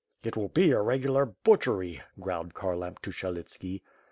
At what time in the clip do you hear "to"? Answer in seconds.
3.03-3.11